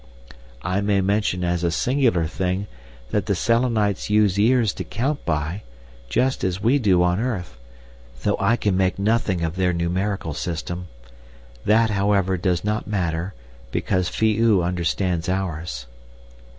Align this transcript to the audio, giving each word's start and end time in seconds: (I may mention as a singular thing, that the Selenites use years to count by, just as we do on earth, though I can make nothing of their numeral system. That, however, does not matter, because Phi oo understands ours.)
(I 0.63 0.81
may 0.81 0.99
mention 0.99 1.43
as 1.43 1.63
a 1.63 1.69
singular 1.69 2.25
thing, 2.25 2.65
that 3.11 3.27
the 3.27 3.35
Selenites 3.35 4.09
use 4.09 4.35
years 4.35 4.73
to 4.73 4.83
count 4.83 5.23
by, 5.25 5.61
just 6.09 6.43
as 6.43 6.59
we 6.59 6.79
do 6.79 7.03
on 7.03 7.19
earth, 7.19 7.59
though 8.23 8.35
I 8.39 8.55
can 8.55 8.75
make 8.75 8.97
nothing 8.97 9.43
of 9.43 9.57
their 9.57 9.73
numeral 9.73 10.33
system. 10.33 10.87
That, 11.65 11.91
however, 11.91 12.35
does 12.35 12.63
not 12.63 12.87
matter, 12.87 13.35
because 13.69 14.09
Phi 14.09 14.39
oo 14.39 14.63
understands 14.63 15.29
ours.) 15.29 15.85